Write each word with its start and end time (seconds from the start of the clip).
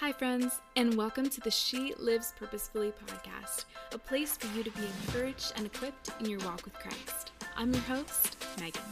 Hi, 0.00 0.10
friends, 0.10 0.60
and 0.74 0.96
welcome 0.96 1.30
to 1.30 1.40
the 1.40 1.52
She 1.52 1.94
Lives 2.00 2.34
Purposefully 2.36 2.92
podcast, 3.06 3.66
a 3.92 3.98
place 3.98 4.36
for 4.36 4.48
you 4.56 4.64
to 4.64 4.70
be 4.72 4.82
encouraged 4.84 5.52
and 5.54 5.66
equipped 5.66 6.10
in 6.18 6.28
your 6.28 6.40
walk 6.40 6.64
with 6.64 6.74
Christ. 6.74 7.30
I'm 7.56 7.72
your 7.72 7.82
host, 7.84 8.36
Megan. 8.58 8.82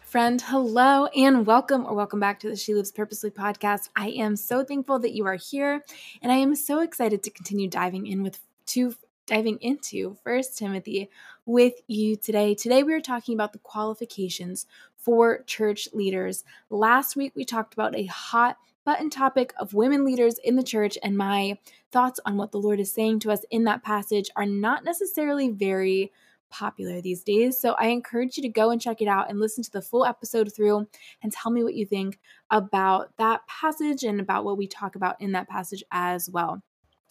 Friend, 0.00 0.40
hello 0.40 1.06
and 1.08 1.46
welcome 1.46 1.84
or 1.84 1.94
welcome 1.94 2.20
back 2.20 2.40
to 2.40 2.48
the 2.48 2.56
She 2.56 2.72
Lives 2.72 2.90
Purposely 2.90 3.30
podcast. 3.30 3.90
I 3.96 4.08
am 4.08 4.36
so 4.36 4.64
thankful 4.64 4.98
that 5.00 5.12
you 5.12 5.26
are 5.26 5.36
here, 5.36 5.84
and 6.22 6.32
I 6.32 6.36
am 6.36 6.56
so 6.56 6.80
excited 6.80 7.22
to 7.24 7.30
continue 7.30 7.68
diving 7.68 8.06
in 8.06 8.22
with 8.22 8.40
two 8.64 8.94
diving 9.32 9.56
into 9.62 10.14
First 10.22 10.58
Timothy 10.58 11.08
with 11.46 11.72
you 11.86 12.16
today. 12.16 12.54
Today 12.54 12.82
we 12.82 12.92
are 12.92 13.00
talking 13.00 13.32
about 13.32 13.54
the 13.54 13.58
qualifications 13.60 14.66
for 14.98 15.42
church 15.44 15.88
leaders. 15.94 16.44
Last 16.68 17.16
week 17.16 17.32
we 17.34 17.46
talked 17.46 17.72
about 17.72 17.96
a 17.96 18.04
hot 18.04 18.58
button 18.84 19.08
topic 19.08 19.54
of 19.58 19.72
women 19.72 20.04
leaders 20.04 20.38
in 20.44 20.56
the 20.56 20.62
church 20.62 20.98
and 21.02 21.16
my 21.16 21.56
thoughts 21.92 22.20
on 22.26 22.36
what 22.36 22.52
the 22.52 22.60
Lord 22.60 22.78
is 22.78 22.92
saying 22.92 23.20
to 23.20 23.32
us 23.32 23.42
in 23.50 23.64
that 23.64 23.82
passage 23.82 24.28
are 24.36 24.44
not 24.44 24.84
necessarily 24.84 25.48
very 25.48 26.12
popular 26.50 27.00
these 27.00 27.24
days. 27.24 27.58
So 27.58 27.72
I 27.78 27.86
encourage 27.86 28.36
you 28.36 28.42
to 28.42 28.50
go 28.50 28.68
and 28.68 28.82
check 28.82 29.00
it 29.00 29.08
out 29.08 29.30
and 29.30 29.40
listen 29.40 29.64
to 29.64 29.72
the 29.72 29.80
full 29.80 30.04
episode 30.04 30.54
through 30.54 30.86
and 31.22 31.32
tell 31.32 31.50
me 31.50 31.64
what 31.64 31.72
you 31.72 31.86
think 31.86 32.18
about 32.50 33.16
that 33.16 33.46
passage 33.46 34.02
and 34.02 34.20
about 34.20 34.44
what 34.44 34.58
we 34.58 34.66
talk 34.66 34.94
about 34.94 35.18
in 35.22 35.32
that 35.32 35.48
passage 35.48 35.82
as 35.90 36.28
well. 36.28 36.62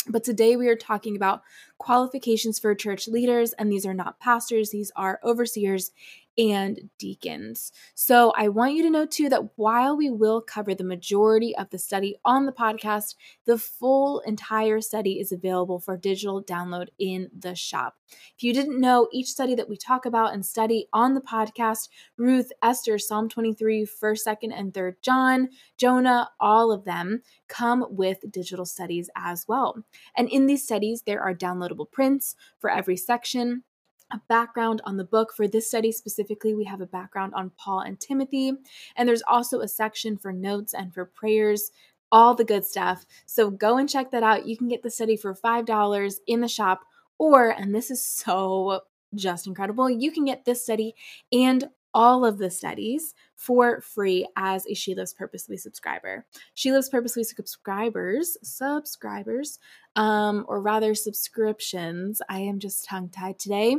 But 0.08 0.24
today 0.24 0.56
we 0.56 0.68
are 0.68 0.76
talking 0.76 1.16
about 1.16 1.44
qualifications 1.78 2.58
for 2.58 2.74
church 2.74 3.08
leaders, 3.08 3.54
and 3.54 3.72
these 3.72 3.86
are 3.86 3.94
not 3.94 4.20
pastors, 4.20 4.72
these 4.72 4.92
are 4.96 5.20
overseers 5.24 5.92
and 6.38 6.90
deacons. 6.98 7.72
So 7.94 8.34
I 8.38 8.48
want 8.48 8.74
you 8.74 8.84
to 8.84 8.90
know 8.90 9.06
too 9.06 9.30
that 9.30 9.58
while 9.58 9.98
we 9.98 10.10
will 10.10 10.42
cover 10.42 10.74
the 10.74 10.84
majority 10.84 11.56
of 11.56 11.70
the 11.70 11.78
study 11.78 12.16
on 12.24 12.46
the 12.46 12.52
podcast, 12.52 13.16
the 13.46 13.58
full 13.58 14.20
entire 14.22 14.82
study 14.82 15.20
is 15.20 15.32
available 15.32 15.80
for 15.80 15.98
digital 15.98 16.44
download 16.44 16.88
in 17.00 17.30
the 17.38 17.56
shop. 17.56 17.96
If 18.36 18.44
you 18.44 18.54
didn't 18.54 18.80
know, 18.80 19.08
each 19.12 19.28
study 19.28 19.56
that 19.56 19.70
we 19.70 19.78
talk 19.78 20.06
about 20.06 20.34
and 20.34 20.46
study 20.46 20.88
on 20.94 21.14
the 21.14 21.22
podcast, 21.22 21.90
Ruth, 22.18 22.52
Esther, 22.62 22.98
Psalm 22.98 23.30
23, 23.30 23.86
1st, 23.86 24.28
2nd, 24.28 24.52
and 24.54 24.74
3rd 24.74 24.96
John, 25.02 25.50
Jonah, 25.78 26.30
all 26.40 26.72
of 26.72 26.86
them 26.86 27.22
come 27.48 27.86
with 27.90 28.20
digital 28.30 28.66
studies 28.66 29.10
as 29.16 29.48
well. 29.48 29.84
And 30.16 30.30
in 30.30 30.46
these 30.46 30.64
studies, 30.64 31.04
there 31.04 31.22
are 31.22 31.34
downloadable 31.34 31.92
prints 31.92 32.36
for 32.60 32.70
every 32.70 32.98
section 32.98 33.64
a 34.12 34.22
background 34.28 34.82
on 34.86 34.98
the 34.98 35.04
book. 35.04 35.34
For 35.34 35.48
this 35.48 35.68
study 35.68 35.92
specifically, 35.92 36.54
we 36.54 36.66
have 36.66 36.82
a 36.82 36.86
background 36.86 37.34
on 37.36 37.52
Paul 37.58 37.80
and 37.80 38.00
Timothy. 38.00 38.54
And 38.96 39.08
there's 39.08 39.24
also 39.28 39.62
a 39.62 39.68
section 39.68 40.18
for 40.18 40.32
notes 40.32 40.74
and 40.74 40.94
for 40.94 41.06
prayers, 41.06 41.72
all 42.12 42.36
the 42.36 42.44
good 42.44 42.66
stuff. 42.66 43.06
So 43.26 43.50
go 43.50 43.78
and 43.78 43.90
check 43.90 44.12
that 44.12 44.24
out. 44.24 44.46
You 44.46 44.58
can 44.58 44.68
get 44.68 44.84
the 44.84 44.90
study 44.90 45.16
for 45.16 45.34
$5 45.34 46.16
in 46.28 46.42
the 46.42 46.48
shop, 46.48 46.82
or, 47.18 47.50
and 47.50 47.74
this 47.74 47.92
is 47.92 48.06
so 48.06 48.82
just 49.16 49.48
incredible, 49.48 49.90
you 49.90 50.12
can 50.12 50.26
get 50.26 50.46
this 50.46 50.64
study 50.64 50.96
and 51.32 51.70
all 51.94 52.24
of 52.24 52.38
the 52.38 52.50
studies 52.50 53.14
for 53.36 53.82
free 53.82 54.26
as 54.38 54.66
a 54.68 54.74
She 54.74 54.96
Lives 54.96 55.14
Purposely 55.14 55.58
subscriber. 55.58 56.26
She 56.54 56.72
Lives 56.72 56.88
Purposely 56.90 57.24
subscribers, 57.24 58.38
subscribers, 58.44 59.60
um, 59.96 60.46
or 60.48 60.62
rather 60.62 60.96
subscriptions, 60.96 62.22
I 62.30 62.40
am 62.40 62.60
just 62.60 62.86
tongue 62.86 63.10
tied 63.10 63.40
today, 63.40 63.78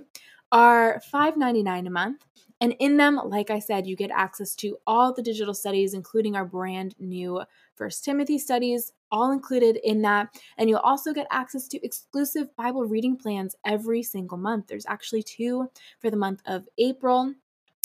are 0.50 1.00
$5.99 1.12 1.86
a 1.86 1.90
month. 1.90 2.24
And 2.60 2.76
in 2.78 2.96
them, 2.96 3.20
like 3.24 3.50
I 3.50 3.58
said, 3.58 3.88
you 3.88 3.96
get 3.96 4.12
access 4.12 4.54
to 4.56 4.76
all 4.86 5.12
the 5.12 5.22
digital 5.22 5.54
studies, 5.54 5.94
including 5.94 6.36
our 6.36 6.44
brand 6.44 6.94
new 7.00 7.42
First 7.74 8.04
Timothy 8.04 8.38
studies, 8.38 8.92
all 9.10 9.32
included 9.32 9.80
in 9.82 10.02
that. 10.02 10.28
And 10.58 10.70
you'll 10.70 10.78
also 10.78 11.12
get 11.12 11.26
access 11.32 11.66
to 11.68 11.84
exclusive 11.84 12.54
Bible 12.54 12.84
reading 12.84 13.16
plans 13.16 13.56
every 13.66 14.04
single 14.04 14.38
month. 14.38 14.68
There's 14.68 14.86
actually 14.86 15.24
two 15.24 15.68
for 15.98 16.10
the 16.10 16.16
month 16.16 16.40
of 16.46 16.68
April 16.78 17.34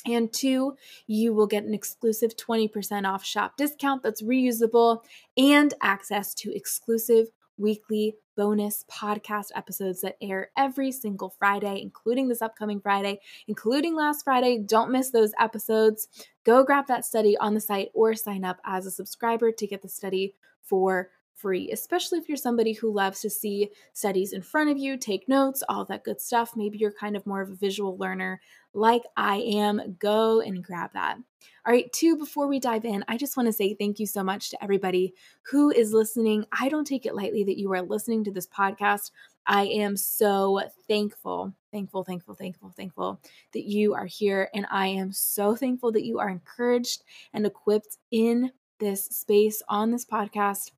and 0.05 0.31
two, 0.31 0.75
you 1.07 1.33
will 1.33 1.47
get 1.47 1.65
an 1.65 1.73
exclusive 1.73 2.35
20% 2.37 3.05
off 3.05 3.25
shop 3.25 3.57
discount 3.57 4.03
that's 4.03 4.21
reusable 4.21 5.03
and 5.37 5.73
access 5.81 6.33
to 6.35 6.55
exclusive 6.55 7.27
weekly 7.57 8.15
bonus 8.35 8.85
podcast 8.89 9.47
episodes 9.55 10.01
that 10.01 10.17
air 10.21 10.51
every 10.57 10.91
single 10.91 11.33
Friday, 11.39 11.81
including 11.81 12.27
this 12.27 12.41
upcoming 12.41 12.79
Friday, 12.79 13.19
including 13.47 13.95
last 13.95 14.23
Friday. 14.23 14.59
Don't 14.59 14.91
miss 14.91 15.09
those 15.09 15.33
episodes. 15.39 16.07
Go 16.43 16.63
grab 16.63 16.87
that 16.87 17.05
study 17.05 17.35
on 17.37 17.53
the 17.53 17.59
site 17.59 17.89
or 17.93 18.13
sign 18.15 18.45
up 18.45 18.59
as 18.63 18.85
a 18.85 18.91
subscriber 18.91 19.51
to 19.51 19.67
get 19.67 19.81
the 19.81 19.89
study 19.89 20.35
for 20.61 21.09
free, 21.37 21.71
especially 21.71 22.17
if 22.17 22.27
you're 22.27 22.37
somebody 22.37 22.73
who 22.73 22.91
loves 22.91 23.21
to 23.21 23.29
see 23.29 23.69
studies 23.93 24.33
in 24.33 24.41
front 24.41 24.69
of 24.69 24.77
you, 24.77 24.97
take 24.97 25.29
notes, 25.29 25.63
all 25.69 25.85
that 25.85 26.03
good 26.03 26.19
stuff. 26.19 26.55
Maybe 26.55 26.77
you're 26.77 26.91
kind 26.91 27.15
of 27.15 27.25
more 27.27 27.41
of 27.41 27.49
a 27.49 27.55
visual 27.55 27.97
learner 27.97 28.41
like 28.77 29.03
I 29.17 29.37
am. 29.37 29.97
Go 29.99 30.39
and 30.39 30.63
grab 30.63 30.91
that. 30.93 31.17
All 31.65 31.73
right, 31.73 31.91
two, 31.91 32.15
before 32.15 32.47
we 32.47 32.59
dive 32.59 32.85
in, 32.85 33.03
I 33.07 33.17
just 33.17 33.35
want 33.35 33.47
to 33.47 33.53
say 33.53 33.73
thank 33.73 33.99
you 33.99 34.05
so 34.05 34.23
much 34.23 34.51
to 34.51 34.63
everybody 34.63 35.13
who 35.51 35.69
is 35.69 35.91
listening. 35.91 36.45
I 36.57 36.69
don't 36.69 36.87
take 36.87 37.05
it 37.05 37.15
lightly 37.15 37.43
that 37.43 37.57
you 37.57 37.73
are 37.73 37.81
listening 37.81 38.23
to 38.23 38.31
this 38.31 38.47
podcast. 38.47 39.11
I 39.45 39.65
am 39.65 39.97
so 39.97 40.61
thankful, 40.87 41.53
thankful, 41.71 42.03
thankful, 42.03 42.35
thankful, 42.35 42.73
thankful 42.77 43.19
that 43.53 43.65
you 43.65 43.95
are 43.95 44.05
here. 44.05 44.49
And 44.53 44.65
I 44.71 44.87
am 44.87 45.11
so 45.11 45.55
thankful 45.55 45.91
that 45.93 46.05
you 46.05 46.19
are 46.19 46.29
encouraged 46.29 47.03
and 47.33 47.45
equipped 47.45 47.97
in 48.11 48.51
this 48.79 49.05
space 49.05 49.61
on 49.67 49.91
this 49.91 50.05
podcast 50.05 50.71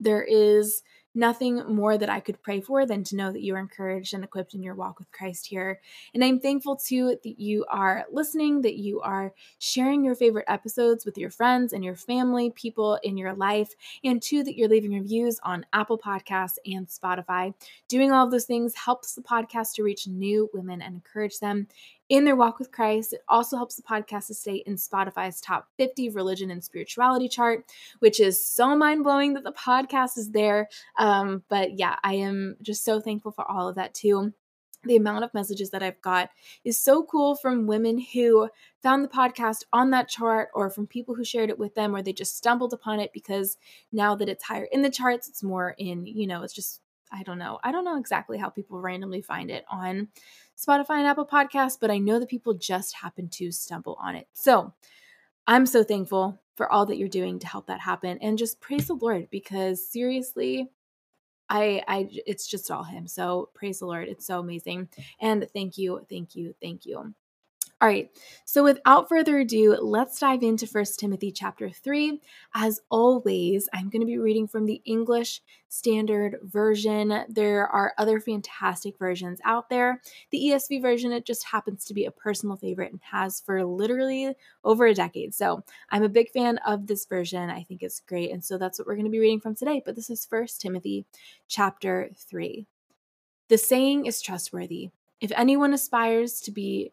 there 0.00 0.22
is 0.22 0.82
nothing 1.16 1.62
more 1.66 1.98
that 1.98 2.10
I 2.10 2.20
could 2.20 2.42
pray 2.42 2.60
for 2.60 2.86
than 2.86 3.02
to 3.04 3.16
know 3.16 3.32
that 3.32 3.42
you 3.42 3.54
are 3.54 3.58
encouraged 3.58 4.14
and 4.14 4.22
equipped 4.22 4.54
in 4.54 4.62
your 4.62 4.74
walk 4.74 4.98
with 4.98 5.10
Christ 5.10 5.46
here. 5.46 5.80
And 6.14 6.22
I'm 6.22 6.38
thankful 6.38 6.76
too 6.76 7.16
that 7.22 7.40
you 7.40 7.64
are 7.68 8.04
listening, 8.12 8.60
that 8.62 8.76
you 8.76 9.00
are 9.00 9.32
sharing 9.58 10.04
your 10.04 10.14
favorite 10.14 10.44
episodes 10.46 11.04
with 11.04 11.18
your 11.18 11.30
friends 11.30 11.72
and 11.72 11.84
your 11.84 11.96
family, 11.96 12.50
people 12.50 12.98
in 13.02 13.16
your 13.16 13.34
life, 13.34 13.74
and 14.04 14.20
two, 14.20 14.44
that 14.44 14.56
you're 14.56 14.68
leaving 14.68 14.92
reviews 14.92 15.40
on 15.42 15.66
Apple 15.72 15.98
Podcasts 15.98 16.58
and 16.66 16.86
Spotify. 16.86 17.54
Doing 17.88 18.12
all 18.12 18.26
of 18.26 18.30
those 18.30 18.44
things 18.44 18.74
helps 18.74 19.14
the 19.14 19.22
podcast 19.22 19.72
to 19.74 19.82
reach 19.82 20.06
new 20.06 20.50
women 20.52 20.82
and 20.82 20.94
encourage 20.94 21.38
them 21.38 21.66
in 22.08 22.24
their 22.24 22.36
walk 22.36 22.58
with 22.58 22.72
Christ. 22.72 23.12
It 23.12 23.20
also 23.28 23.56
helps 23.56 23.76
the 23.76 23.82
podcast 23.82 24.28
to 24.28 24.34
stay 24.34 24.62
in 24.66 24.76
Spotify's 24.76 25.40
top 25.40 25.68
50 25.76 26.10
religion 26.10 26.50
and 26.50 26.62
spirituality 26.62 27.28
chart, 27.28 27.64
which 27.98 28.20
is 28.20 28.44
so 28.44 28.76
mind 28.76 29.04
blowing 29.04 29.34
that 29.34 29.44
the 29.44 29.52
podcast 29.52 30.16
is 30.16 30.30
there. 30.30 30.68
Um, 30.98 31.42
but 31.48 31.78
yeah, 31.78 31.96
I 32.04 32.14
am 32.14 32.56
just 32.62 32.84
so 32.84 33.00
thankful 33.00 33.32
for 33.32 33.50
all 33.50 33.68
of 33.68 33.76
that 33.76 33.94
too. 33.94 34.32
The 34.84 34.96
amount 34.96 35.24
of 35.24 35.34
messages 35.34 35.70
that 35.70 35.82
I've 35.82 36.00
got 36.00 36.30
is 36.62 36.78
so 36.78 37.02
cool 37.02 37.34
from 37.34 37.66
women 37.66 37.98
who 37.98 38.48
found 38.84 39.02
the 39.02 39.08
podcast 39.08 39.64
on 39.72 39.90
that 39.90 40.08
chart 40.08 40.50
or 40.54 40.70
from 40.70 40.86
people 40.86 41.16
who 41.16 41.24
shared 41.24 41.50
it 41.50 41.58
with 41.58 41.74
them 41.74 41.94
or 41.94 42.02
they 42.02 42.12
just 42.12 42.36
stumbled 42.36 42.72
upon 42.72 43.00
it 43.00 43.12
because 43.12 43.56
now 43.90 44.14
that 44.14 44.28
it's 44.28 44.44
higher 44.44 44.68
in 44.70 44.82
the 44.82 44.90
charts, 44.90 45.28
it's 45.28 45.42
more 45.42 45.74
in, 45.76 46.06
you 46.06 46.28
know, 46.28 46.44
it's 46.44 46.54
just 46.54 46.82
I 47.16 47.22
don't 47.22 47.38
know. 47.38 47.58
I 47.64 47.72
don't 47.72 47.84
know 47.84 47.98
exactly 47.98 48.36
how 48.36 48.50
people 48.50 48.78
randomly 48.80 49.22
find 49.22 49.50
it 49.50 49.64
on 49.70 50.08
Spotify 50.56 50.98
and 50.98 51.06
Apple 51.06 51.26
Podcasts, 51.26 51.78
but 51.80 51.90
I 51.90 51.98
know 51.98 52.18
that 52.20 52.28
people 52.28 52.54
just 52.54 52.94
happen 52.94 53.28
to 53.30 53.50
stumble 53.50 53.96
on 54.00 54.16
it. 54.16 54.28
So 54.34 54.74
I'm 55.46 55.64
so 55.66 55.82
thankful 55.82 56.40
for 56.56 56.70
all 56.70 56.86
that 56.86 56.96
you're 56.96 57.08
doing 57.08 57.38
to 57.38 57.46
help 57.46 57.66
that 57.66 57.80
happen 57.80 58.18
and 58.20 58.38
just 58.38 58.60
praise 58.60 58.86
the 58.86 58.94
Lord 58.94 59.28
because 59.30 59.86
seriously, 59.86 60.68
I 61.48 61.82
I 61.86 62.08
it's 62.26 62.46
just 62.46 62.70
all 62.70 62.84
him. 62.84 63.06
So 63.06 63.50
praise 63.54 63.78
the 63.78 63.86
Lord. 63.86 64.08
It's 64.08 64.26
so 64.26 64.40
amazing. 64.40 64.88
And 65.20 65.46
thank 65.52 65.78
you, 65.78 66.04
thank 66.10 66.34
you, 66.34 66.54
thank 66.60 66.84
you. 66.84 67.14
All 67.78 67.88
right, 67.88 68.10
so 68.46 68.64
without 68.64 69.06
further 69.06 69.40
ado, 69.40 69.76
let's 69.78 70.18
dive 70.18 70.42
into 70.42 70.64
1 70.64 70.84
Timothy 70.96 71.30
chapter 71.30 71.68
3. 71.68 72.18
As 72.54 72.80
always, 72.88 73.68
I'm 73.74 73.90
going 73.90 74.00
to 74.00 74.06
be 74.06 74.16
reading 74.16 74.48
from 74.48 74.64
the 74.64 74.80
English 74.86 75.42
Standard 75.68 76.38
Version. 76.42 77.26
There 77.28 77.66
are 77.66 77.92
other 77.98 78.18
fantastic 78.18 78.98
versions 78.98 79.40
out 79.44 79.68
there. 79.68 80.00
The 80.30 80.38
ESV 80.38 80.80
version, 80.80 81.12
it 81.12 81.26
just 81.26 81.44
happens 81.44 81.84
to 81.84 81.92
be 81.92 82.06
a 82.06 82.10
personal 82.10 82.56
favorite 82.56 82.92
and 82.92 83.00
has 83.02 83.40
for 83.40 83.62
literally 83.62 84.34
over 84.64 84.86
a 84.86 84.94
decade. 84.94 85.34
So 85.34 85.62
I'm 85.90 86.02
a 86.02 86.08
big 86.08 86.30
fan 86.30 86.56
of 86.66 86.86
this 86.86 87.04
version. 87.04 87.50
I 87.50 87.62
think 87.62 87.82
it's 87.82 88.00
great. 88.00 88.30
And 88.32 88.42
so 88.42 88.56
that's 88.56 88.78
what 88.78 88.88
we're 88.88 88.94
going 88.94 89.04
to 89.04 89.10
be 89.10 89.20
reading 89.20 89.40
from 89.40 89.54
today. 89.54 89.82
But 89.84 89.96
this 89.96 90.08
is 90.08 90.26
1 90.30 90.46
Timothy 90.58 91.04
chapter 91.46 92.08
3. 92.16 92.64
The 93.50 93.58
saying 93.58 94.06
is 94.06 94.22
trustworthy. 94.22 94.92
If 95.20 95.30
anyone 95.36 95.74
aspires 95.74 96.40
to 96.42 96.50
be 96.50 96.92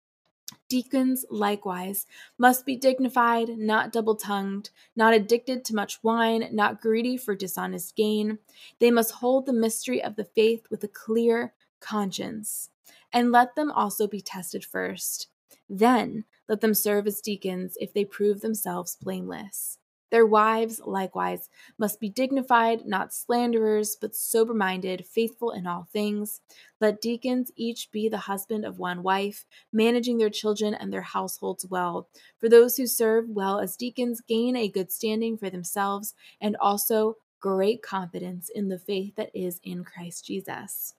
Deacons, 0.71 1.25
likewise, 1.29 2.07
must 2.37 2.65
be 2.65 2.77
dignified, 2.77 3.57
not 3.57 3.91
double 3.91 4.15
tongued, 4.15 4.69
not 4.95 5.13
addicted 5.13 5.65
to 5.65 5.75
much 5.75 6.01
wine, 6.01 6.47
not 6.53 6.79
greedy 6.79 7.17
for 7.17 7.35
dishonest 7.35 7.93
gain. 7.97 8.39
They 8.79 8.89
must 8.89 9.15
hold 9.15 9.45
the 9.45 9.51
mystery 9.51 10.01
of 10.01 10.15
the 10.15 10.23
faith 10.23 10.63
with 10.71 10.81
a 10.85 10.87
clear 10.87 11.53
conscience. 11.81 12.69
And 13.11 13.33
let 13.33 13.55
them 13.55 13.69
also 13.69 14.07
be 14.07 14.21
tested 14.21 14.63
first. 14.63 15.27
Then 15.69 16.23
let 16.47 16.61
them 16.61 16.73
serve 16.73 17.05
as 17.05 17.19
deacons 17.19 17.75
if 17.81 17.93
they 17.93 18.05
prove 18.05 18.39
themselves 18.39 18.95
blameless. 18.95 19.70
Their 20.11 20.25
wives, 20.25 20.81
likewise, 20.85 21.49
must 21.77 21.99
be 22.01 22.09
dignified, 22.09 22.85
not 22.85 23.13
slanderers, 23.13 23.95
but 23.99 24.15
sober 24.15 24.53
minded, 24.53 25.05
faithful 25.05 25.51
in 25.51 25.65
all 25.65 25.87
things. 25.91 26.41
Let 26.81 27.01
deacons 27.01 27.51
each 27.55 27.91
be 27.91 28.09
the 28.09 28.17
husband 28.17 28.65
of 28.65 28.77
one 28.77 29.03
wife, 29.03 29.45
managing 29.71 30.17
their 30.17 30.29
children 30.29 30.73
and 30.73 30.91
their 30.91 31.01
households 31.01 31.65
well. 31.65 32.09
For 32.39 32.49
those 32.49 32.75
who 32.75 32.87
serve 32.87 33.29
well 33.29 33.59
as 33.59 33.77
deacons 33.77 34.21
gain 34.21 34.57
a 34.57 34.67
good 34.67 34.91
standing 34.91 35.37
for 35.37 35.49
themselves 35.49 36.13
and 36.41 36.57
also 36.57 37.15
great 37.39 37.81
confidence 37.81 38.49
in 38.53 38.67
the 38.67 38.77
faith 38.77 39.15
that 39.15 39.31
is 39.33 39.59
in 39.63 39.83
Christ 39.83 40.25
Jesus. 40.25 40.93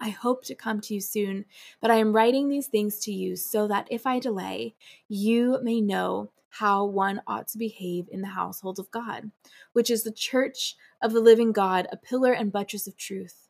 I 0.00 0.10
hope 0.10 0.44
to 0.44 0.54
come 0.54 0.80
to 0.82 0.94
you 0.94 1.00
soon, 1.00 1.44
but 1.80 1.90
I 1.90 1.96
am 1.96 2.14
writing 2.14 2.48
these 2.48 2.66
things 2.66 2.98
to 3.00 3.12
you 3.12 3.36
so 3.36 3.66
that 3.68 3.88
if 3.90 4.06
I 4.06 4.18
delay, 4.18 4.74
you 5.08 5.58
may 5.62 5.80
know 5.80 6.30
how 6.50 6.84
one 6.84 7.22
ought 7.26 7.48
to 7.48 7.58
behave 7.58 8.08
in 8.10 8.20
the 8.20 8.28
household 8.28 8.78
of 8.78 8.90
God, 8.90 9.30
which 9.72 9.90
is 9.90 10.02
the 10.02 10.12
church 10.12 10.76
of 11.02 11.12
the 11.12 11.20
living 11.20 11.52
God, 11.52 11.86
a 11.92 11.96
pillar 11.96 12.32
and 12.32 12.52
buttress 12.52 12.86
of 12.86 12.96
truth. 12.96 13.48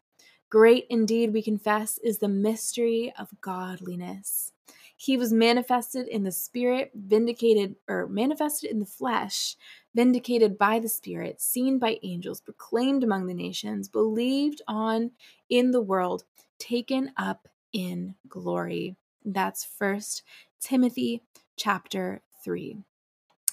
Great 0.50 0.86
indeed, 0.88 1.32
we 1.32 1.42
confess, 1.42 1.98
is 1.98 2.18
the 2.18 2.28
mystery 2.28 3.12
of 3.18 3.28
godliness. 3.40 4.52
He 4.96 5.16
was 5.16 5.32
manifested 5.32 6.08
in 6.08 6.24
the 6.24 6.32
spirit, 6.32 6.90
vindicated, 6.94 7.76
or 7.86 8.08
manifested 8.08 8.70
in 8.70 8.80
the 8.80 8.86
flesh, 8.86 9.56
vindicated 9.98 10.56
by 10.56 10.78
the 10.78 10.88
spirit, 10.88 11.40
seen 11.40 11.76
by 11.76 11.98
angels, 12.04 12.40
proclaimed 12.40 13.02
among 13.02 13.26
the 13.26 13.34
nations, 13.34 13.88
believed 13.88 14.62
on 14.68 15.10
in 15.50 15.72
the 15.72 15.80
world, 15.80 16.22
taken 16.60 17.10
up 17.16 17.48
in 17.72 18.14
glory. 18.28 18.94
That's 19.24 19.64
First 19.64 20.22
Timothy 20.60 21.24
chapter 21.56 22.22
3. 22.44 22.76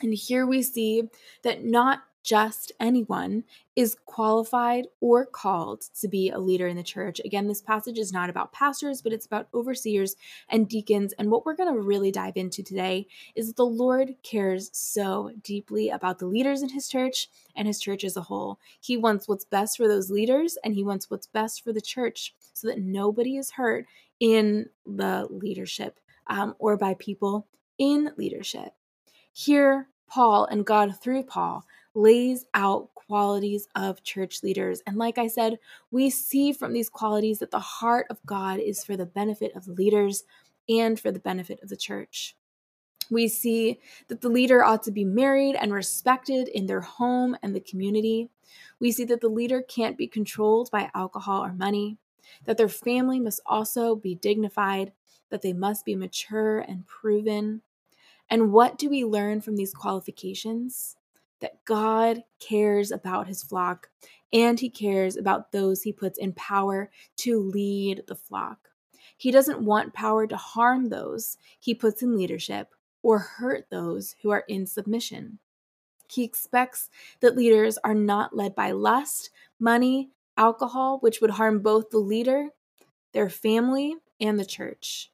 And 0.03 0.13
here 0.13 0.45
we 0.45 0.61
see 0.61 1.09
that 1.41 1.65
not 1.65 2.03
just 2.25 2.71
anyone 2.79 3.43
is 3.75 3.97
qualified 4.05 4.87
or 4.99 5.27
called 5.27 5.83
to 6.01 6.07
be 6.07 6.31
a 6.31 6.39
leader 6.39 6.67
in 6.67 6.75
the 6.75 6.81
church. 6.81 7.21
Again, 7.23 7.47
this 7.47 7.61
passage 7.61 7.99
is 7.99 8.11
not 8.11 8.31
about 8.31 8.51
pastors, 8.51 9.03
but 9.03 9.13
it's 9.13 9.27
about 9.27 9.47
overseers 9.53 10.15
and 10.49 10.67
deacons. 10.67 11.13
And 11.19 11.29
what 11.29 11.45
we're 11.45 11.55
going 11.55 11.71
to 11.71 11.79
really 11.79 12.11
dive 12.11 12.35
into 12.35 12.63
today 12.63 13.05
is 13.35 13.47
that 13.47 13.57
the 13.57 13.65
Lord 13.65 14.15
cares 14.23 14.71
so 14.73 15.31
deeply 15.43 15.89
about 15.91 16.17
the 16.17 16.25
leaders 16.25 16.63
in 16.63 16.69
his 16.69 16.89
church 16.89 17.29
and 17.55 17.67
his 17.67 17.79
church 17.79 18.03
as 18.03 18.17
a 18.17 18.23
whole. 18.23 18.59
He 18.79 18.97
wants 18.97 19.27
what's 19.27 19.45
best 19.45 19.77
for 19.77 19.87
those 19.87 20.09
leaders 20.09 20.57
and 20.63 20.73
he 20.73 20.83
wants 20.83 21.11
what's 21.11 21.27
best 21.27 21.63
for 21.63 21.71
the 21.71 21.81
church 21.81 22.33
so 22.53 22.67
that 22.67 22.81
nobody 22.81 23.37
is 23.37 23.51
hurt 23.51 23.85
in 24.19 24.65
the 24.87 25.27
leadership 25.29 25.99
um, 26.25 26.55
or 26.57 26.75
by 26.75 26.95
people 26.95 27.45
in 27.77 28.09
leadership. 28.17 28.73
Here, 29.31 29.89
Paul 30.07 30.45
and 30.45 30.65
God 30.65 30.99
through 30.99 31.23
Paul 31.23 31.65
lays 31.95 32.45
out 32.53 32.93
qualities 32.93 33.67
of 33.75 34.03
church 34.03 34.43
leaders. 34.43 34.81
And 34.85 34.97
like 34.97 35.17
I 35.17 35.27
said, 35.27 35.57
we 35.91 36.09
see 36.09 36.53
from 36.53 36.73
these 36.73 36.89
qualities 36.89 37.39
that 37.39 37.51
the 37.51 37.59
heart 37.59 38.07
of 38.09 38.23
God 38.25 38.59
is 38.59 38.83
for 38.83 38.97
the 38.97 39.05
benefit 39.05 39.55
of 39.55 39.65
the 39.65 39.73
leaders 39.73 40.23
and 40.67 40.99
for 40.99 41.11
the 41.11 41.19
benefit 41.19 41.61
of 41.63 41.69
the 41.69 41.77
church. 41.77 42.35
We 43.11 43.27
see 43.27 43.79
that 44.07 44.21
the 44.21 44.29
leader 44.29 44.63
ought 44.63 44.83
to 44.83 44.91
be 44.91 45.05
married 45.05 45.55
and 45.55 45.71
respected 45.71 46.47
in 46.47 46.65
their 46.65 46.81
home 46.81 47.37
and 47.43 47.55
the 47.55 47.59
community. 47.59 48.29
We 48.79 48.91
see 48.91 49.05
that 49.05 49.21
the 49.21 49.29
leader 49.29 49.61
can't 49.61 49.97
be 49.97 50.07
controlled 50.07 50.71
by 50.71 50.89
alcohol 50.95 51.43
or 51.43 51.53
money, 51.53 51.97
that 52.45 52.57
their 52.57 52.69
family 52.69 53.19
must 53.19 53.41
also 53.45 53.95
be 53.95 54.15
dignified, 54.15 54.91
that 55.29 55.43
they 55.43 55.53
must 55.53 55.85
be 55.85 55.95
mature 55.95 56.59
and 56.59 56.85
proven, 56.87 57.61
and 58.29 58.51
what 58.51 58.77
do 58.77 58.89
we 58.89 59.05
learn 59.05 59.41
from 59.41 59.55
these 59.55 59.73
qualifications? 59.73 60.97
That 61.41 61.63
God 61.65 62.23
cares 62.39 62.91
about 62.91 63.27
his 63.27 63.43
flock 63.43 63.89
and 64.31 64.59
he 64.59 64.69
cares 64.69 65.15
about 65.17 65.51
those 65.51 65.81
he 65.81 65.91
puts 65.91 66.17
in 66.17 66.33
power 66.33 66.91
to 67.17 67.39
lead 67.39 68.03
the 68.07 68.15
flock. 68.15 68.69
He 69.17 69.31
doesn't 69.31 69.61
want 69.61 69.93
power 69.93 70.27
to 70.27 70.37
harm 70.37 70.89
those 70.89 71.37
he 71.59 71.73
puts 71.73 72.01
in 72.01 72.15
leadership 72.15 72.69
or 73.01 73.19
hurt 73.19 73.69
those 73.69 74.15
who 74.21 74.31
are 74.31 74.43
in 74.47 74.65
submission. 74.65 75.39
He 76.09 76.23
expects 76.23 76.89
that 77.19 77.35
leaders 77.35 77.77
are 77.83 77.93
not 77.93 78.35
led 78.35 78.55
by 78.55 78.71
lust, 78.71 79.29
money, 79.59 80.09
alcohol, 80.37 80.99
which 80.99 81.21
would 81.21 81.31
harm 81.31 81.59
both 81.59 81.89
the 81.89 81.99
leader, 81.99 82.49
their 83.13 83.29
family, 83.29 83.95
and 84.19 84.39
the 84.39 84.45
church. 84.45 85.11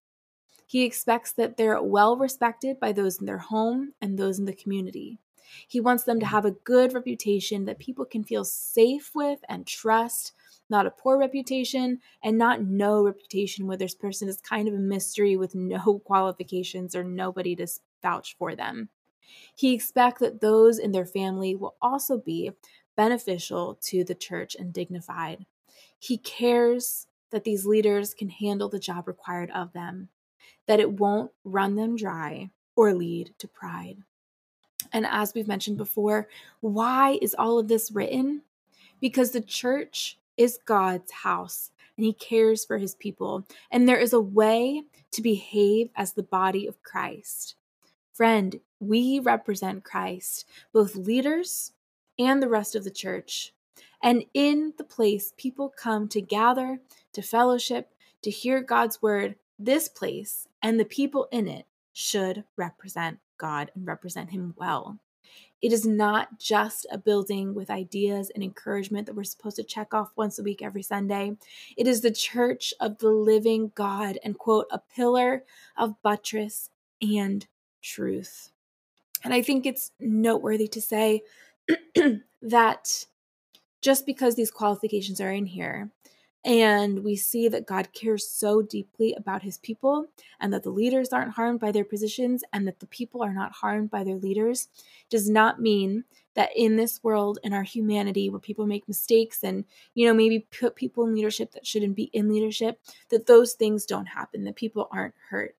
He 0.66 0.84
expects 0.84 1.32
that 1.34 1.58
they're 1.58 1.82
well 1.82 2.16
respected 2.18 2.80
by 2.80 2.92
those 2.94 3.20
in 3.20 3.26
their 3.26 3.40
home 3.40 3.94
and 4.02 4.18
those 4.18 4.40
in 4.40 4.46
the 4.46 4.54
community. 4.54 5.20
He 5.68 5.80
wants 5.80 6.04
them 6.04 6.20
to 6.20 6.26
have 6.26 6.46
a 6.46 6.52
good 6.52 6.94
reputation 6.94 7.66
that 7.66 7.80
people 7.80 8.06
can 8.06 8.24
feel 8.24 8.44
safe 8.44 9.12
with 9.14 9.40
and 9.50 9.66
trust, 9.66 10.34
not 10.70 10.86
a 10.86 10.92
poor 10.92 11.18
reputation, 11.18 12.00
and 12.24 12.38
not 12.38 12.64
no 12.64 13.04
reputation 13.04 13.68
where 13.68 13.78
this 13.78 13.96
person 13.96 14.28
is 14.28 14.40
kind 14.42 14.68
of 14.68 14.74
a 14.74 14.80
mystery 14.80 15.38
with 15.38 15.56
no 15.56 16.00
qualifications 16.06 16.96
or 16.96 17.04
nobody 17.04 17.56
to 17.56 17.68
vouch 18.02 18.36
for 18.38 18.56
them. 18.56 18.90
He 19.56 19.74
expects 19.74 20.20
that 20.22 20.42
those 20.42 20.80
in 20.80 20.92
their 20.92 21.06
family 21.06 21.56
will 21.56 21.76
also 21.82 22.18
be 22.18 22.52
beneficial 22.96 23.78
to 23.82 24.04
the 24.04 24.16
church 24.16 24.56
and 24.56 24.74
dignified. 24.74 25.46
He 25.98 26.18
cares 26.18 27.08
that 27.32 27.44
these 27.44 27.66
leaders 27.66 28.14
can 28.14 28.30
handle 28.30 28.70
the 28.70 28.80
job 28.80 29.08
required 29.08 29.52
of 29.52 29.74
them 29.74 30.10
that 30.68 30.80
it 30.80 31.00
won't 31.00 31.32
run 31.44 31.76
them 31.76 31.96
dry 31.96 32.50
or 32.76 32.94
lead 32.94 33.34
to 33.40 33.48
pride. 33.48 33.98
And 34.94 35.06
as 35.06 35.34
we've 35.34 35.48
mentioned 35.48 35.78
before, 35.78 36.28
why 36.60 37.18
is 37.22 37.36
all 37.38 37.60
of 37.60 37.68
this 37.68 37.92
written? 37.92 38.42
Because 39.00 39.32
the 39.32 39.42
church 39.42 40.18
is 40.38 40.60
God's 40.66 41.12
house 41.12 41.72
and 41.98 42.06
he 42.06 42.14
cares 42.14 42.66
for 42.66 42.78
his 42.78 42.96
people. 42.96 43.46
And 43.72 43.88
there 43.88 44.00
is 44.00 44.14
a 44.14 44.20
way 44.20 44.84
to 45.12 45.22
behave 45.22 45.90
as 45.96 46.14
the 46.14 46.24
body 46.24 46.68
of 46.68 46.82
Christ. 46.84 47.56
Friend, 48.14 48.60
we 48.80 49.20
represent 49.20 49.84
Christ, 49.84 50.48
both 50.74 50.96
leaders 50.96 51.74
and 52.18 52.42
the 52.42 52.50
rest 52.50 52.76
of 52.76 52.84
the 52.84 52.92
church. 52.92 53.54
And 54.04 54.26
in 54.34 54.74
the 54.78 54.84
place 54.84 55.34
people 55.38 55.74
come 55.76 56.08
to 56.10 56.22
gather, 56.22 56.80
to 57.14 57.22
fellowship, 57.22 57.94
to 58.24 58.32
hear 58.32 58.62
God's 58.62 59.02
word, 59.02 59.36
this 59.60 59.88
place 59.88 60.48
and 60.62 60.80
the 60.80 60.86
people 60.86 61.28
in 61.32 61.48
it 61.48 61.66
should 61.94 62.44
represent 62.58 63.20
God 63.42 63.72
and 63.74 63.88
represent 63.88 64.30
Him 64.30 64.54
well. 64.56 65.00
It 65.62 65.74
is 65.74 65.86
not 65.86 66.40
just 66.40 66.86
a 66.92 66.98
building 66.98 67.54
with 67.54 67.70
ideas 67.70 68.32
and 68.34 68.44
encouragement 68.44 69.06
that 69.06 69.16
we're 69.16 69.24
supposed 69.24 69.58
to 69.58 69.64
check 69.64 69.94
off 69.94 70.12
once 70.16 70.40
a 70.40 70.44
week 70.44 70.62
every 70.62 70.84
Sunday. 70.84 71.38
It 71.76 71.88
is 71.88 72.02
the 72.02 72.12
church 72.12 72.74
of 72.80 73.00
the 73.00 73.10
living 73.10 73.72
God 73.76 74.18
and, 74.24 74.38
quote, 74.38 74.68
a 74.72 74.80
pillar 74.80 75.44
of 75.78 76.02
buttress 76.02 76.70
and 77.02 77.46
truth. 77.82 78.52
And 79.24 79.34
I 79.34 79.42
think 79.42 79.66
it's 79.66 79.92
noteworthy 80.00 80.68
to 80.70 80.82
say 80.82 81.24
that 82.42 83.06
just 83.82 84.06
because 84.06 84.36
these 84.36 84.52
qualifications 84.52 85.20
are 85.20 85.32
in 85.32 85.46
here 85.46 85.92
and 86.44 87.04
we 87.04 87.16
see 87.16 87.48
that 87.50 87.68
God 87.68 87.94
cares 87.94 88.28
so 88.28 88.62
deeply 88.62 89.14
about 89.14 89.44
his 89.44 89.58
people 89.60 90.08
and 90.40 90.52
that 90.52 90.64
the 90.64 90.72
leaders 90.72 91.14
aren't 91.14 91.34
harmed 91.34 91.60
by 91.60 91.72
their 91.72 91.86
positions 91.86 92.44
and 92.52 92.68
that 92.68 92.80
the 92.80 92.88
people 92.88 93.22
are 93.22 93.34
not 93.34 93.52
harmed 93.52 93.92
by 93.92 94.04
their 94.04 94.18
leaders 94.18 94.68
does 95.10 95.30
not 95.30 95.62
mean 95.62 96.04
that 96.34 96.50
in 96.56 96.78
this 96.78 97.04
world 97.04 97.38
in 97.44 97.54
our 97.54 97.64
humanity 97.64 98.30
where 98.30 98.40
people 98.40 98.66
make 98.66 98.88
mistakes 98.88 99.44
and 99.44 99.66
you 99.94 100.08
know 100.08 100.14
maybe 100.14 100.48
put 100.60 100.76
people 100.76 101.06
in 101.06 101.14
leadership 101.14 101.52
that 101.52 101.68
shouldn't 101.68 101.96
be 101.96 102.10
in 102.14 102.30
leadership 102.30 102.80
that 103.10 103.28
those 103.28 103.54
things 103.54 103.86
don't 103.86 104.08
happen 104.08 104.44
that 104.44 104.56
people 104.56 104.88
aren't 104.92 105.16
hurt 105.30 105.56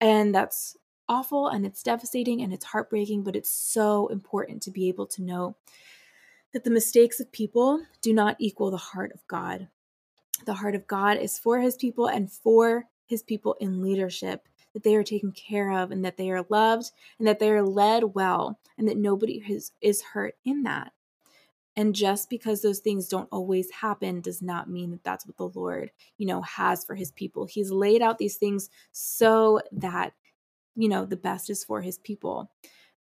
and 0.00 0.34
that's 0.34 0.76
awful 1.08 1.48
and 1.48 1.64
it's 1.64 1.82
devastating 1.82 2.42
and 2.42 2.52
it's 2.52 2.64
heartbreaking, 2.64 3.22
but 3.22 3.36
it's 3.36 3.50
so 3.50 4.08
important 4.08 4.62
to 4.62 4.70
be 4.70 4.88
able 4.88 5.06
to 5.06 5.22
know 5.22 5.56
that 6.52 6.64
the 6.64 6.70
mistakes 6.70 7.20
of 7.20 7.30
people 7.32 7.82
do 8.02 8.12
not 8.12 8.36
equal 8.38 8.70
the 8.70 8.76
heart 8.76 9.12
of 9.12 9.26
God. 9.26 9.68
The 10.44 10.54
heart 10.54 10.74
of 10.74 10.86
God 10.86 11.16
is 11.18 11.38
for 11.38 11.60
his 11.60 11.76
people 11.76 12.06
and 12.06 12.30
for 12.30 12.86
his 13.06 13.22
people 13.22 13.56
in 13.60 13.82
leadership, 13.82 14.48
that 14.74 14.82
they 14.82 14.94
are 14.94 15.02
taken 15.02 15.32
care 15.32 15.70
of 15.70 15.90
and 15.90 16.04
that 16.04 16.16
they 16.16 16.30
are 16.30 16.44
loved 16.50 16.90
and 17.18 17.26
that 17.26 17.38
they 17.38 17.50
are 17.50 17.62
led 17.62 18.14
well 18.14 18.58
and 18.76 18.86
that 18.88 18.98
nobody 18.98 19.42
is, 19.48 19.72
is 19.80 20.02
hurt 20.02 20.34
in 20.44 20.64
that. 20.64 20.92
And 21.76 21.94
just 21.94 22.30
because 22.30 22.62
those 22.62 22.78
things 22.78 23.08
don't 23.08 23.28
always 23.30 23.70
happen 23.70 24.20
does 24.20 24.40
not 24.40 24.70
mean 24.70 24.90
that 24.92 25.04
that's 25.04 25.26
what 25.26 25.36
the 25.36 25.58
Lord, 25.58 25.90
you 26.16 26.26
know, 26.26 26.40
has 26.42 26.84
for 26.84 26.94
his 26.94 27.12
people. 27.12 27.44
He's 27.44 27.70
laid 27.70 28.00
out 28.00 28.18
these 28.18 28.36
things 28.36 28.70
so 28.92 29.60
that, 29.72 30.14
you 30.74 30.88
know, 30.88 31.04
the 31.04 31.16
best 31.16 31.50
is 31.50 31.64
for 31.64 31.82
his 31.82 31.98
people. 31.98 32.50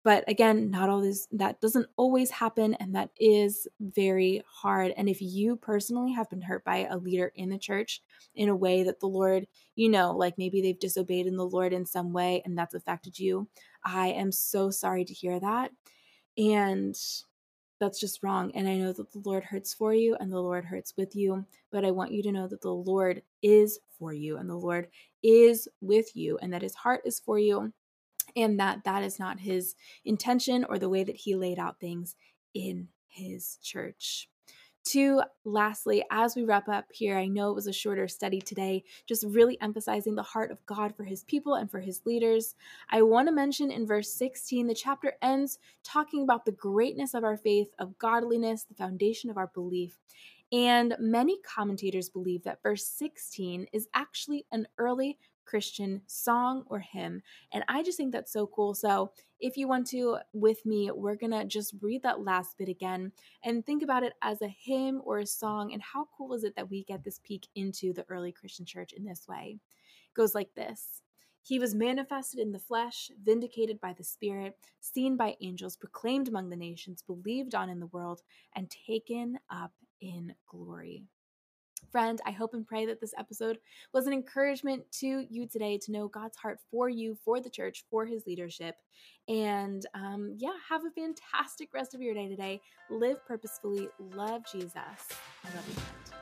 But 0.03 0.25
again, 0.27 0.69
not 0.69 0.89
all 0.89 0.99
this 0.99 1.27
that 1.31 1.61
doesn't 1.61 1.87
always 1.95 2.29
happen 2.29 2.73
and 2.75 2.93
that 2.93 3.09
is 3.19 3.67
very 3.79 4.43
hard. 4.45 4.93
And 4.97 5.07
if 5.07 5.21
you 5.21 5.55
personally 5.55 6.11
have 6.11 6.29
been 6.29 6.41
hurt 6.41 6.65
by 6.65 6.87
a 6.89 6.97
leader 6.97 7.31
in 7.35 7.49
the 7.49 7.57
church 7.57 8.01
in 8.35 8.49
a 8.49 8.55
way 8.55 8.83
that 8.83 8.99
the 8.99 9.07
Lord, 9.07 9.47
you 9.75 9.87
know, 9.87 10.11
like 10.11 10.37
maybe 10.37 10.61
they've 10.61 10.79
disobeyed 10.79 11.25
in 11.25 11.37
the 11.37 11.45
Lord 11.45 11.71
in 11.71 11.85
some 11.85 12.11
way 12.11 12.41
and 12.43 12.57
that's 12.57 12.73
affected 12.73 13.17
you, 13.17 13.47
I 13.85 14.07
am 14.09 14.31
so 14.31 14.69
sorry 14.69 15.05
to 15.05 15.13
hear 15.13 15.39
that. 15.39 15.71
And 16.37 16.95
that's 17.79 17.99
just 17.99 18.23
wrong. 18.23 18.51
And 18.55 18.67
I 18.67 18.77
know 18.77 18.93
that 18.93 19.11
the 19.11 19.21
Lord 19.23 19.43
hurts 19.43 19.73
for 19.73 19.93
you 19.93 20.15
and 20.19 20.31
the 20.31 20.39
Lord 20.39 20.65
hurts 20.65 20.93
with 20.97 21.15
you. 21.15 21.45
But 21.71 21.85
I 21.85 21.91
want 21.91 22.11
you 22.11 22.21
to 22.23 22.31
know 22.31 22.47
that 22.47 22.61
the 22.61 22.73
Lord 22.73 23.21
is 23.41 23.79
for 23.99 24.13
you 24.13 24.37
and 24.37 24.49
the 24.49 24.55
Lord 24.55 24.87
is 25.21 25.67
with 25.81 26.15
you 26.15 26.37
and 26.41 26.51
that 26.53 26.61
his 26.61 26.75
heart 26.75 27.01
is 27.05 27.19
for 27.19 27.39
you 27.39 27.71
and 28.35 28.59
that 28.59 28.83
that 28.83 29.03
is 29.03 29.19
not 29.19 29.39
his 29.39 29.75
intention 30.05 30.65
or 30.65 30.79
the 30.79 30.89
way 30.89 31.03
that 31.03 31.15
he 31.15 31.35
laid 31.35 31.59
out 31.59 31.79
things 31.79 32.15
in 32.53 32.87
his 33.07 33.57
church. 33.61 34.29
Two, 34.83 35.21
lastly, 35.45 36.03
as 36.11 36.35
we 36.35 36.43
wrap 36.43 36.67
up 36.67 36.85
here, 36.91 37.17
I 37.17 37.27
know 37.27 37.49
it 37.49 37.55
was 37.55 37.67
a 37.67 37.73
shorter 37.73 38.05
study 38.09 38.41
today, 38.41 38.83
just 39.07 39.23
really 39.25 39.57
emphasizing 39.61 40.15
the 40.15 40.23
heart 40.23 40.51
of 40.51 40.65
God 40.65 40.93
for 40.93 41.05
his 41.05 41.23
people 41.23 41.55
and 41.55 41.71
for 41.71 41.79
his 41.79 42.01
leaders. 42.05 42.55
I 42.89 43.01
want 43.01 43.29
to 43.29 43.33
mention 43.33 43.71
in 43.71 43.87
verse 43.87 44.13
16, 44.13 44.67
the 44.67 44.75
chapter 44.75 45.13
ends 45.21 45.57
talking 45.85 46.23
about 46.23 46.43
the 46.43 46.51
greatness 46.51 47.13
of 47.13 47.23
our 47.23 47.37
faith, 47.37 47.69
of 47.79 47.97
godliness, 47.97 48.65
the 48.65 48.75
foundation 48.75 49.29
of 49.29 49.37
our 49.37 49.51
belief. 49.53 49.97
And 50.51 50.95
many 50.99 51.39
commentators 51.43 52.09
believe 52.09 52.43
that 52.43 52.61
verse 52.61 52.85
16 52.85 53.67
is 53.71 53.87
actually 53.93 54.45
an 54.51 54.67
early 54.77 55.17
Christian 55.45 56.01
song 56.07 56.63
or 56.67 56.79
hymn. 56.79 57.21
And 57.51 57.63
I 57.67 57.83
just 57.83 57.97
think 57.97 58.11
that's 58.11 58.31
so 58.31 58.47
cool. 58.47 58.73
So, 58.73 59.11
if 59.39 59.57
you 59.57 59.67
want 59.67 59.87
to 59.87 60.19
with 60.31 60.65
me, 60.65 60.89
we're 60.91 61.15
going 61.15 61.31
to 61.31 61.43
just 61.43 61.75
read 61.81 62.03
that 62.03 62.21
last 62.21 62.57
bit 62.57 62.69
again 62.69 63.11
and 63.43 63.65
think 63.65 63.83
about 63.83 64.03
it 64.03 64.13
as 64.21 64.41
a 64.41 64.47
hymn 64.47 65.01
or 65.03 65.19
a 65.19 65.25
song. 65.25 65.73
And 65.73 65.81
how 65.81 66.07
cool 66.17 66.33
is 66.33 66.45
it 66.45 66.55
that 66.55 66.69
we 66.69 66.85
get 66.85 67.03
this 67.03 67.19
peek 67.23 67.47
into 67.55 67.91
the 67.91 68.05
early 68.07 68.31
Christian 68.31 68.65
church 68.65 68.93
in 68.93 69.03
this 69.03 69.27
way? 69.27 69.57
It 69.57 70.15
goes 70.15 70.33
like 70.33 70.55
this. 70.55 71.01
He 71.41 71.59
was 71.59 71.75
manifested 71.75 72.39
in 72.39 72.53
the 72.53 72.59
flesh, 72.59 73.11
vindicated 73.21 73.81
by 73.81 73.91
the 73.91 74.03
Spirit, 74.03 74.57
seen 74.79 75.17
by 75.17 75.35
angels, 75.41 75.75
proclaimed 75.75 76.29
among 76.29 76.49
the 76.49 76.55
nations, 76.55 77.03
believed 77.05 77.53
on 77.53 77.69
in 77.69 77.81
the 77.81 77.87
world, 77.87 78.21
and 78.55 78.71
taken 78.71 79.37
up 79.49 79.73
in 79.99 80.35
glory. 80.47 81.03
Friend, 81.91 82.19
I 82.25 82.31
hope 82.31 82.53
and 82.53 82.65
pray 82.65 82.85
that 82.85 82.99
this 82.99 83.13
episode 83.17 83.59
was 83.93 84.07
an 84.07 84.13
encouragement 84.13 84.83
to 84.99 85.25
you 85.29 85.47
today 85.47 85.77
to 85.79 85.91
know 85.91 86.07
God's 86.07 86.37
heart 86.37 86.59
for 86.71 86.89
you, 86.89 87.17
for 87.23 87.39
the 87.39 87.49
church, 87.49 87.83
for 87.89 88.05
his 88.05 88.25
leadership. 88.25 88.75
And 89.27 89.85
um, 89.93 90.35
yeah, 90.37 90.53
have 90.69 90.81
a 90.85 90.91
fantastic 90.91 91.73
rest 91.73 91.93
of 91.93 92.01
your 92.01 92.13
day 92.13 92.27
today. 92.27 92.61
Live 92.89 93.25
purposefully, 93.25 93.89
love 93.99 94.43
Jesus. 94.51 94.75
I 94.75 95.55
love 95.55 95.67
you. 95.69 96.12